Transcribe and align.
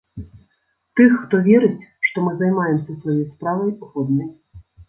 Тых, 0.99 1.11
хто 1.25 1.35
верыць, 1.49 1.85
што 2.09 2.25
мы 2.29 2.33
займаемся 2.41 2.99
сваёй 3.01 3.23
справай 3.33 3.71
годнай. 3.93 4.29